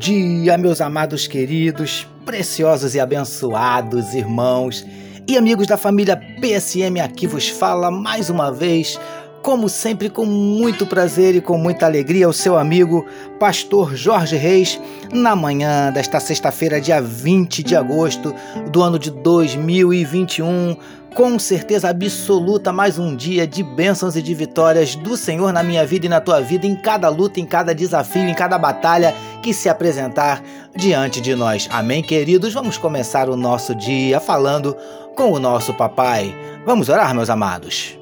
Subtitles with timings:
[0.00, 4.86] dia, meus amados queridos, preciosos e abençoados irmãos
[5.28, 6.98] e amigos da família PSM.
[7.04, 8.98] Aqui vos fala mais uma vez,
[9.42, 13.06] como sempre, com muito prazer e com muita alegria, o seu amigo
[13.38, 14.80] Pastor Jorge Reis,
[15.12, 18.34] na manhã desta sexta-feira, dia 20 de agosto
[18.70, 20.76] do ano de 2021
[21.14, 25.84] com certeza absoluta, mais um dia de bênçãos e de vitórias do Senhor na minha
[25.84, 29.52] vida e na tua vida, em cada luta, em cada desafio, em cada batalha que
[29.52, 30.42] se apresentar
[30.74, 31.68] diante de nós.
[31.70, 32.54] Amém, queridos?
[32.54, 34.76] Vamos começar o nosso dia falando
[35.16, 36.34] com o nosso papai.
[36.64, 37.99] Vamos orar, meus amados.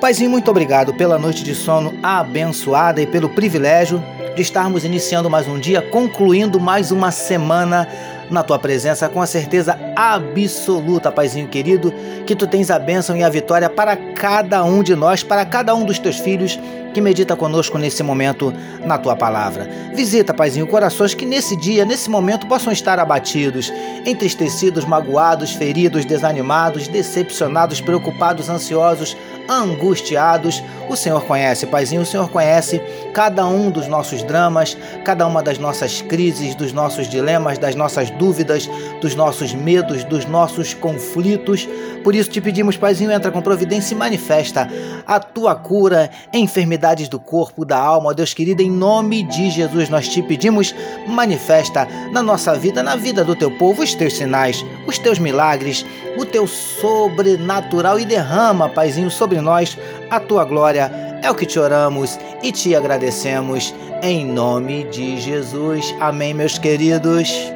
[0.00, 4.00] Paizinho, muito obrigado pela noite de sono abençoada e pelo privilégio
[4.36, 7.88] de estarmos iniciando mais um dia, concluindo mais uma semana
[8.30, 11.92] na tua presença, com a certeza absoluta, Paizinho querido,
[12.24, 15.74] que tu tens a bênção e a vitória para cada um de nós, para cada
[15.74, 16.60] um dos teus filhos
[16.94, 18.52] que medita conosco nesse momento
[18.84, 19.68] na tua palavra.
[19.94, 23.72] Visita, Paizinho, corações que nesse dia, nesse momento, possam estar abatidos,
[24.06, 29.16] entristecidos, magoados, feridos, desanimados, decepcionados, preocupados, ansiosos,
[29.48, 30.62] angustiados.
[30.88, 32.80] O Senhor conhece, Paizinho, o Senhor conhece
[33.12, 38.10] cada um dos nossos dramas, cada uma das nossas crises, dos nossos dilemas, das nossas
[38.10, 38.68] dúvidas,
[39.00, 41.68] dos nossos medos, dos nossos conflitos.
[42.04, 44.68] Por isso te pedimos, Paizinho, entra com providência e manifesta
[45.06, 50.08] a tua cura, enfermidades do corpo, da alma, Deus querido, em nome de Jesus nós
[50.08, 50.74] te pedimos,
[51.06, 55.84] manifesta na nossa vida, na vida do teu povo, os teus sinais, os teus milagres,
[56.16, 59.78] o teu sobrenatural e derrama, Paizinho, sobre nós
[60.10, 60.90] a tua glória.
[61.22, 65.94] É o que te oramos e te agradecemos em nome de Jesus.
[66.00, 67.52] Amém, meus queridos.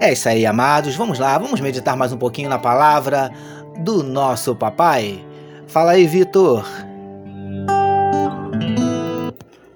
[0.00, 0.96] É isso aí, amados.
[0.96, 3.30] Vamos lá, vamos meditar mais um pouquinho na palavra
[3.78, 5.24] do nosso papai.
[5.66, 6.66] Fala aí, Vitor.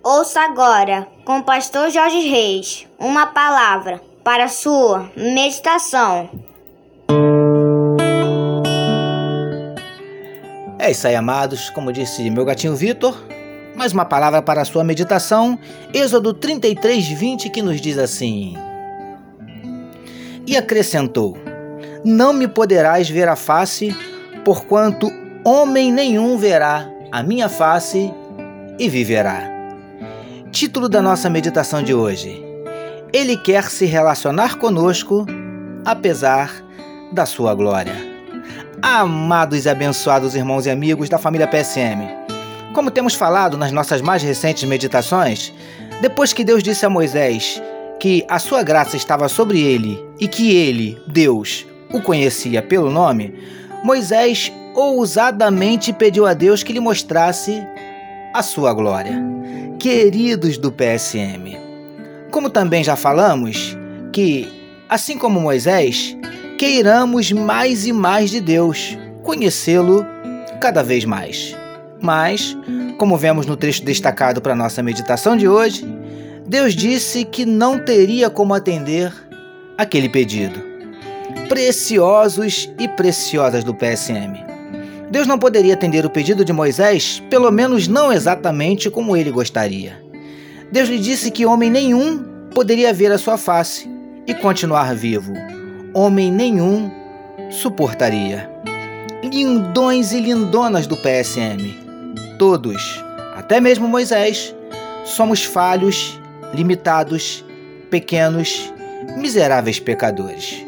[0.02, 6.28] Ouça agora, com o pastor Jorge Reis, uma palavra para sua meditação.
[10.80, 11.70] É isso aí, amados.
[11.70, 13.16] Como disse meu gatinho Vitor,
[13.76, 15.56] mais uma palavra para sua meditação.
[15.94, 18.56] Êxodo 33, 20, que nos diz assim:
[20.44, 21.38] E acrescentou:
[22.04, 23.96] Não me poderás ver a face,
[24.44, 25.08] porquanto
[25.44, 28.12] homem nenhum verá a minha face
[28.76, 29.48] e viverá.
[30.50, 32.45] Título da nossa meditação de hoje
[33.16, 35.24] ele quer se relacionar conosco,
[35.86, 36.52] apesar
[37.10, 37.94] da sua glória.
[38.82, 42.06] Amados e abençoados irmãos e amigos da família PSM,
[42.74, 45.50] como temos falado nas nossas mais recentes meditações,
[46.02, 47.62] depois que Deus disse a Moisés
[47.98, 53.34] que a sua graça estava sobre ele e que ele, Deus, o conhecia pelo nome,
[53.82, 57.66] Moisés ousadamente pediu a Deus que lhe mostrasse
[58.34, 59.18] a sua glória.
[59.78, 61.65] Queridos do PSM,
[62.36, 63.74] como também já falamos,
[64.12, 64.46] que,
[64.90, 66.14] assim como Moisés,
[66.58, 70.04] queiramos mais e mais de Deus, conhecê-lo
[70.60, 71.56] cada vez mais.
[71.98, 72.54] Mas,
[72.98, 75.82] como vemos no trecho destacado para nossa meditação de hoje,
[76.46, 79.10] Deus disse que não teria como atender
[79.78, 80.62] aquele pedido.
[81.48, 84.44] Preciosos e preciosas do PSM.
[85.10, 90.04] Deus não poderia atender o pedido de Moisés, pelo menos não exatamente como ele gostaria.
[90.70, 92.25] Deus lhe disse que homem nenhum
[92.56, 93.86] poderia ver a sua face
[94.26, 95.34] e continuar vivo.
[95.92, 96.90] Homem nenhum
[97.50, 98.50] suportaria.
[99.22, 101.76] Lindões e lindonas do PSM.
[102.38, 103.04] Todos,
[103.36, 104.54] até mesmo Moisés,
[105.04, 106.18] somos falhos,
[106.54, 107.44] limitados,
[107.90, 108.72] pequenos,
[109.18, 110.64] miseráveis pecadores.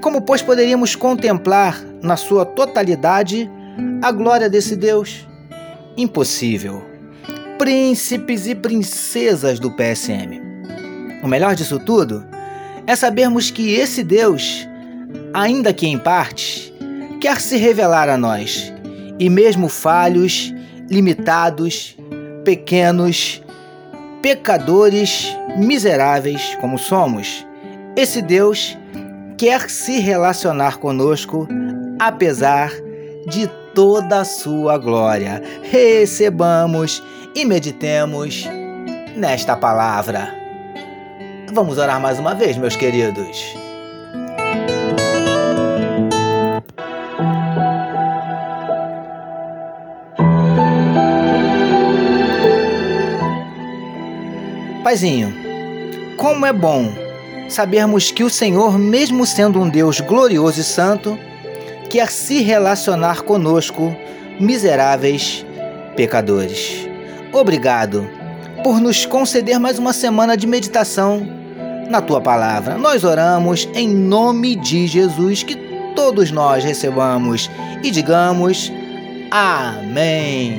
[0.00, 3.50] Como, pois, poderíamos contemplar na sua totalidade
[4.00, 5.28] a glória desse Deus?
[5.94, 6.82] Impossível
[7.58, 10.47] príncipes e princesas do PSM.
[11.22, 12.24] O melhor disso tudo
[12.86, 14.66] é sabermos que esse Deus,
[15.34, 16.72] ainda que em parte,
[17.20, 18.72] quer se revelar a nós,
[19.18, 20.54] e mesmo falhos,
[20.88, 21.96] limitados,
[22.44, 23.42] pequenos,
[24.22, 27.46] pecadores, miseráveis como somos,
[27.96, 28.78] esse Deus
[29.36, 31.48] quer se relacionar conosco
[31.98, 32.70] apesar
[33.26, 35.42] de toda a sua glória.
[35.62, 37.02] Recebamos
[37.34, 38.46] e meditemos
[39.16, 40.37] nesta palavra.
[41.52, 43.56] Vamos orar mais uma vez, meus queridos.
[54.84, 55.34] Paizinho,
[56.16, 56.92] como é bom
[57.48, 61.18] sabermos que o Senhor, mesmo sendo um Deus glorioso e santo,
[61.90, 63.94] quer se relacionar conosco,
[64.38, 65.44] miseráveis
[65.96, 66.86] pecadores.
[67.32, 68.17] Obrigado
[68.62, 71.26] por nos conceder mais uma semana de meditação
[71.88, 72.76] na tua palavra.
[72.76, 75.56] Nós oramos em nome de Jesus, que
[75.94, 77.50] todos nós recebamos
[77.82, 78.72] e digamos
[79.30, 80.58] Amém.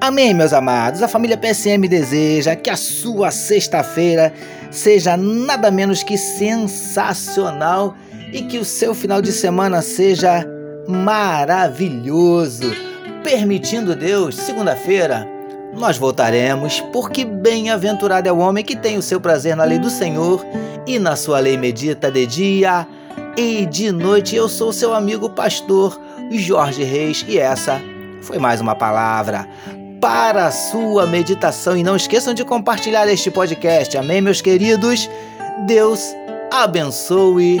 [0.00, 1.02] Amém, meus amados.
[1.02, 4.32] A família PSM deseja que a sua sexta-feira
[4.70, 7.96] seja nada menos que sensacional
[8.34, 10.44] e que o seu final de semana seja
[10.88, 12.74] maravilhoso.
[13.22, 15.26] Permitindo Deus, segunda-feira
[15.72, 19.88] nós voltaremos, porque bem-aventurado é o homem que tem o seu prazer na lei do
[19.88, 20.44] Senhor
[20.86, 22.86] e na sua lei medita de dia
[23.36, 24.36] e de noite.
[24.36, 25.98] Eu sou seu amigo pastor
[26.30, 27.80] Jorge Reis e essa
[28.20, 29.48] foi mais uma palavra
[30.00, 31.76] para a sua meditação.
[31.76, 33.96] E não esqueçam de compartilhar este podcast.
[33.96, 35.08] Amém, meus queridos?
[35.66, 36.14] Deus
[36.52, 37.60] abençoe